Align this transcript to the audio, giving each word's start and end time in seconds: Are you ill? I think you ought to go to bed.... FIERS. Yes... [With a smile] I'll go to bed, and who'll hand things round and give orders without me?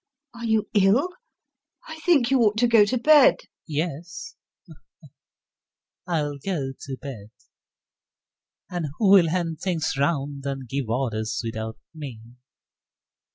Are 0.33 0.45
you 0.45 0.67
ill? 0.73 1.09
I 1.87 1.99
think 1.99 2.31
you 2.31 2.39
ought 2.39 2.57
to 2.57 2.67
go 2.67 2.85
to 2.85 2.97
bed.... 2.97 3.35
FIERS. 3.37 3.47
Yes... 3.67 4.35
[With 4.67 4.77
a 4.77 5.07
smile] 5.07 5.11
I'll 6.17 6.37
go 6.39 6.71
to 6.73 6.97
bed, 6.99 7.29
and 8.67 8.87
who'll 8.97 9.29
hand 9.29 9.59
things 9.59 9.93
round 9.95 10.43
and 10.47 10.67
give 10.67 10.89
orders 10.89 11.39
without 11.45 11.77
me? 11.93 12.19